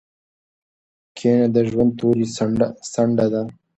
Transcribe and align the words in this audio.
کینه 1.17 1.47
د 1.55 1.57
ژوند 1.69 1.91
توري 1.99 2.25
څنډه 2.93 3.27
ده. 3.33 3.41